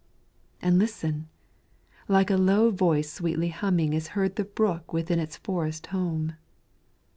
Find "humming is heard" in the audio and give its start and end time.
3.49-4.35